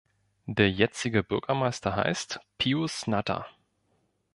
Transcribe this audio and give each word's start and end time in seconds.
Der 0.47 0.67
jetzige 0.71 1.21
Bürgermeister 1.21 1.95
heißt 1.95 2.39
Pius 2.57 3.05
Natter. 3.05 3.45